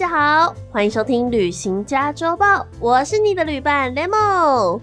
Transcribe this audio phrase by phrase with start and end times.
[0.00, 4.78] 大家好，欢迎收听《旅行家周报》，我是你的旅伴 Lemon。《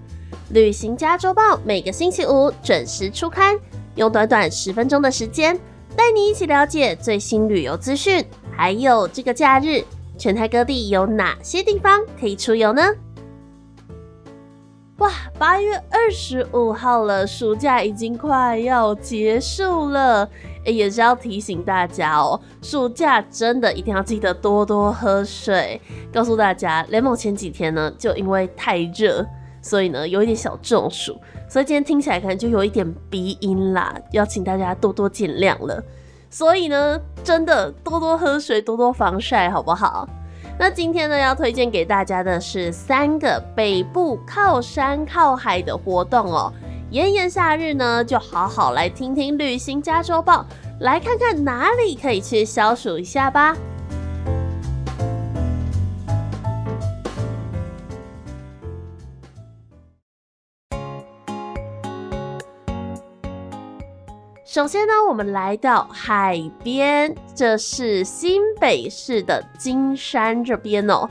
[0.51, 3.59] 旅行家周报》每个星期五准时出刊，
[3.95, 5.59] 用短短十分钟的时间，
[5.95, 8.23] 带你一起了解最新旅游资讯，
[8.55, 9.83] 还有这个假日
[10.19, 12.83] 全台各地有哪些地方可以出游呢？
[14.99, 20.29] 哇，八月二十五号了，暑假已经快要结束了。
[20.71, 25.79] 也是要提醒大家哦，暑假真的一定要记得多多喝水。
[26.11, 29.25] 告诉大家，雷蒙前几天呢，就因为太热，
[29.61, 35.83] 所以呢有一点小中暑，所以今天听起来可能就有一点鼻音啦，要请大家多多见谅了。
[36.29, 40.07] 所以呢，真的多多喝水，多多防晒，好不好？
[40.59, 46.51] 那今天呢，要推荐给大家的是三个北部靠山靠海的活动哦。
[46.89, 50.45] 炎炎夏日呢，就好好来听听《旅行加州报》，
[50.83, 53.53] 来看看哪里可以去消暑一下吧。
[64.45, 71.07] 首先呢，我们来到海边，这是新北市的金山这边哦。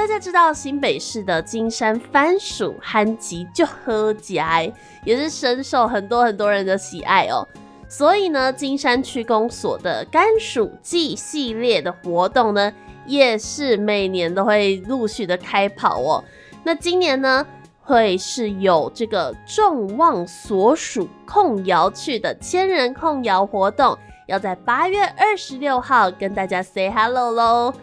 [0.00, 4.62] 大家知道新北市的金山番薯憨吉就喝家，
[5.04, 7.46] 也是深受很多很多人的喜爱哦。
[7.86, 12.72] 所以呢，金山区公所的甘薯季系列的活动呢，
[13.04, 16.24] 也是每年都会陆续的开跑哦。
[16.64, 17.46] 那今年呢，
[17.82, 27.74] 会是有这个众望所属控窑去的千人控窑活动，要在八月二十六号跟大家 say hello 喽。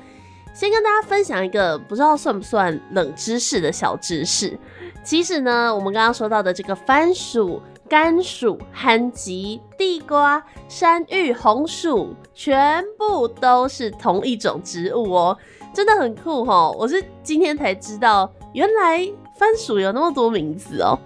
[0.58, 4.58] 先跟大家分享一个不知道算不算冷知识的小知识。
[5.04, 15.38] 其实呢，我们刚刚说到的这个番薯、甘薯、憨吉、地瓜、山芋、红薯，全部都是同一种植物哦，
[15.72, 16.76] 真的很酷哦！
[16.76, 19.08] 我是今天才知道，原来
[19.38, 20.98] 番薯有那么多名字哦。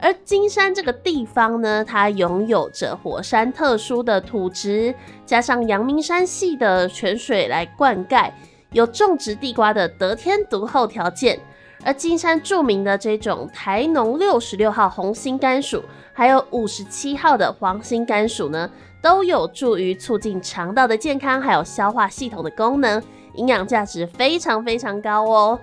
[0.00, 4.92] 而金山这个地方呢，它拥有着火山特殊的土质，
[5.24, 8.28] 加上阳明山系的泉水来灌溉。
[8.72, 11.38] 有种植地瓜的得天独厚条件，
[11.84, 23.02] 而金山著名的这种台农六十六号红心甘薯，还有五十七号的黄心甘薯呢，都有助于促进肠道的健康，还有消化系统的功能，
[23.34, 25.58] 营养价值非常非常高哦。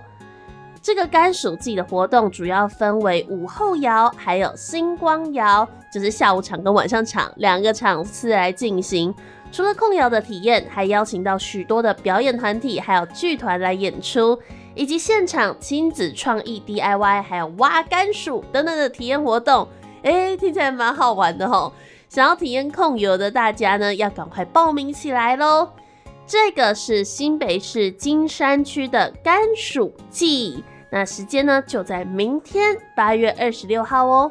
[0.82, 9.14] 这个甘薯季的活动主要分为午后摇，还有星光摇，就是下午场跟晚上场两个场次来进行。
[9.52, 14.38] 除了控窑的体验，还邀请到许多的表演团体，还有剧团来演出，
[14.76, 19.66] 以及现场亲子创意 DIY，还有挖甘薯等等的体验活动。
[20.04, 21.72] 哎，听起来蛮好玩的吼！
[22.08, 25.68] 想要体验控油的大家呢，要赶快报名起来喽！
[26.26, 30.62] 这个是新北市金山区的甘薯季，
[30.92, 34.30] 那时间呢就在明天八月二十六号哦。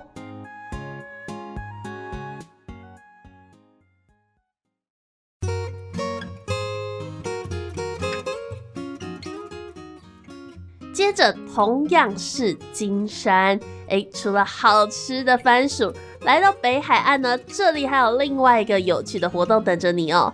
[11.00, 15.94] 接着同样是金山，哎，除了好吃的番薯，
[16.24, 20.34] 来到北海岸呢，这里还有另外一个有趣的活动等着你哦。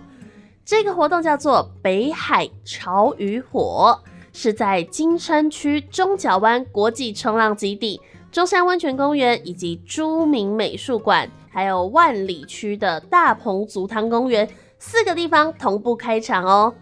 [0.64, 3.96] 这个活动叫做北海潮与火，
[4.32, 8.00] 是在金山区中角湾国际冲浪基地、
[8.32, 14.48] 中山温泉公园以及朱明美术馆，还有万里区的大鹏足汤公园
[14.80, 16.74] 四个地方同步开场哦。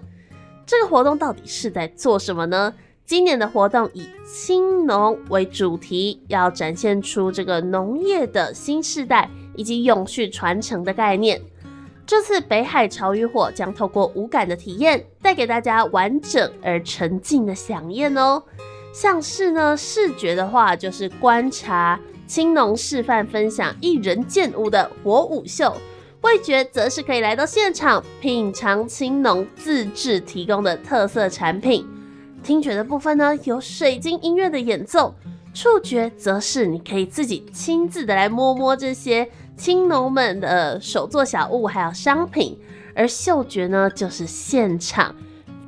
[0.65, 2.73] 这个活动到底是在做什么呢？
[3.07, 11.39] 今年的活动以青农为主题，要展现出这个农业的新世代以及永续传承的概念。
[12.07, 18.43] 这次北海潮与火将透过无感的体验，带给大家完整而沉浸的享宴哦。
[18.91, 25.71] 像是呢视觉的话，就是观察青农示范分享一人建屋的火舞秀；
[26.23, 31.87] 味觉则是可以来到现场品尝青农自制提供的特色产品。
[32.45, 35.15] 听觉的部分呢，有水晶音乐的演奏；
[35.55, 39.27] 触觉则是你可以自己亲自的来摸摸这些
[39.57, 42.59] 青农们的手作小物，还有商品；
[42.95, 45.17] 而嗅觉呢，就是现场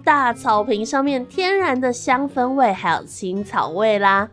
[0.04, 4.28] 大草坪上面天然的香氛味，还有青草味啦。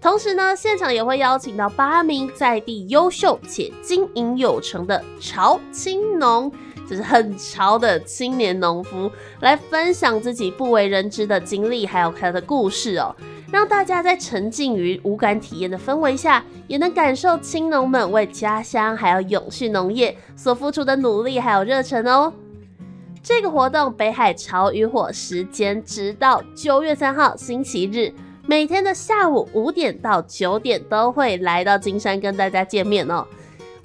[0.00, 6.50] 同时呢，现场也会邀请到八名在地优秀且经营有成的潮青农。
[6.90, 9.08] 就是很潮的青年农夫
[9.38, 13.14] 来分享自己不为人知的经历，还有他的故事哦，
[13.52, 22.32] 让大家在沉浸于无感体验的氛围下，也能感受青农们为家乡还有永续农业所付出的努力还有热忱哦。
[23.22, 28.12] 这个活动北海潮与火时间直到九月三号星期日，
[28.48, 33.24] 每天的下午五点到九点都会来到金山跟大家见面哦。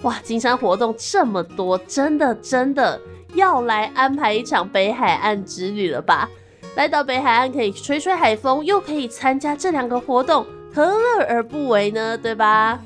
[0.06, 3.02] 哇，金山活动这么多，真的真的
[3.34, 6.30] 要来安排一场北海岸之旅了吧？
[6.76, 12.16] 来到北海岸可以吹吹海风，又可以参加这两个活动，何乐而不为呢？
[12.16, 12.80] 对吧？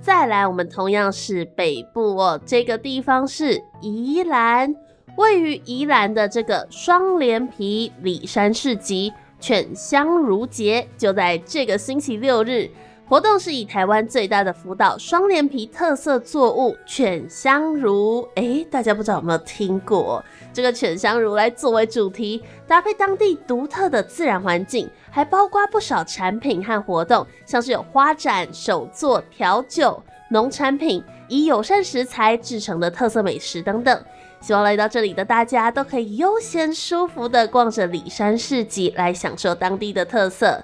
[0.00, 4.72] 再来，我们同样是北部哦，这个地方是宜兰。
[5.16, 12.70] 位于宜兰的这个双连皮里山市集犬香如节，就在这个星期六日，
[13.06, 20.24] 活动是以台湾最大的福岛双连皮特色作物犬香如，哎，大家不知道有没有听过？
[20.52, 34.04] 这个犬香如来作为主题，搭配当地独特的自然环境，还包括不少产品和活动，像是有花展、手作调酒、农产品，以友善食材制成的特色美食等等。
[34.38, 40.62] 希望来到这里的大家都可以悠闲舒服的逛着里山市集，来享受当地的特色。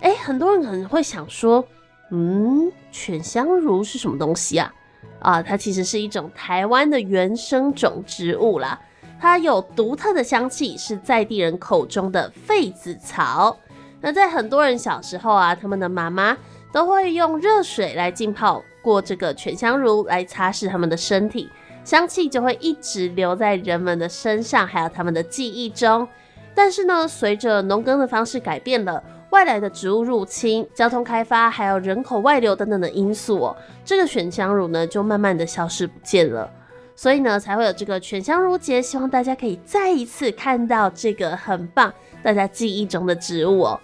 [0.00, 1.64] 哎，很多人可能会想说，
[2.10, 4.74] 嗯，犬香茹是什么东西啊？
[5.20, 8.80] 啊，它其实是一种台湾的原生种植物啦，
[9.20, 13.56] 它有独特的香气，是在地人口中的痱子草。
[14.00, 16.36] 那在很多人小时候啊，他们的妈妈
[16.72, 21.48] 都会用热水来浸泡过这个犬香茹，来擦拭他们的身体。
[21.82, 26.06] 香气就会一直留在人们的身上，还有他们的记忆中。
[26.54, 36.48] 但是呢，随着农耕的方式改变了，外来的植物入侵、交通开发，还有人口外流等等的因素哦，这个犬香乳呢就慢慢的消失不见了。
[36.96, 41.92] 所以呢，才会有这个犬香乳节，希望大家可以再一次看到这个很棒、
[42.22, 43.80] 大家记忆中的植物哦。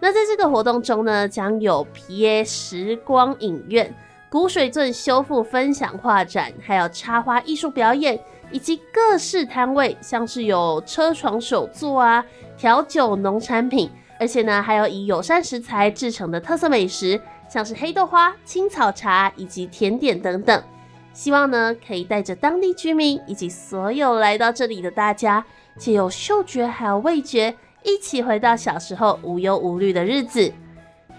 [0.00, 3.94] 那在这个活动中呢，将有皮耶时光影院。
[4.30, 8.18] 古水镇修复分享画展，还有插花艺术表演，
[8.50, 12.22] 以及各式摊位，像是有车床手作啊、
[12.58, 13.90] 调酒、农产品，
[14.20, 20.62] 而且呢，还有以友善食材制成的特色美食，像是黑豆花、青草茶以及甜点等等。
[21.14, 25.42] 希望呢，可以带着当地居民以及所有来到这里的大家，
[25.78, 30.52] 借由嗅觉还有味觉，一起回到小时候无忧无虑的日子。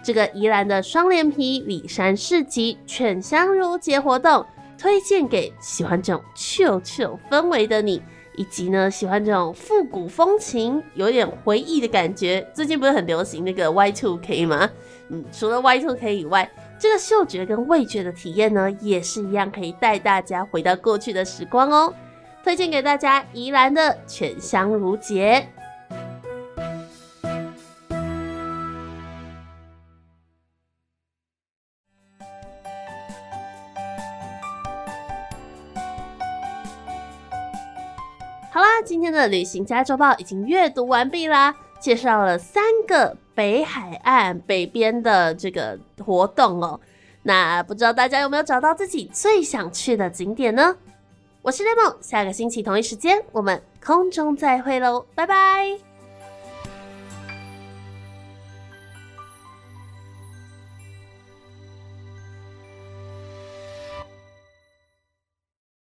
[0.02, 4.46] 这个宜兰的双连皮里山市集犬香如节活动，
[4.78, 8.02] 推荐给喜欢这种旧旧氛围的你，
[8.36, 12.48] 以及呢喜欢这种复古风情、有点回忆的感觉。
[12.54, 14.70] 最近不是很流行那个 Y Two K 吗？
[15.10, 16.50] 嗯，除了 Y Two K 以外，
[16.80, 21.94] 这个嗅觉跟味觉的体验呢，也是一样可以带大家回到过去的时光哦。
[22.42, 25.46] 推荐给大家宜兰的犬香如节。
[38.60, 46.78] 好啦，今天的旅行加周报已经阅读完毕啦，介绍了三个北海岸北边的这个活动哦。
[47.24, 50.76] 那不知道大家有没有找到自己最想去的景点呢？
[51.42, 55.89] 我是雷梦，下个星期同一时间我们空中再会喽，拜拜。